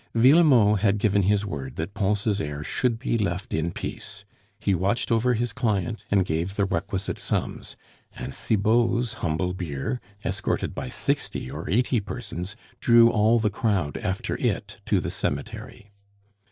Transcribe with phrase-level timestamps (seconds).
[0.15, 4.25] Villemot had given his word that Pons' heir should be left in peace;
[4.59, 7.77] he watched over his client, and gave the requisite sums;
[8.13, 14.35] and Cibot's humble bier, escorted by sixty or eighty persons, drew all the crowd after
[14.39, 15.91] it to the cemetery.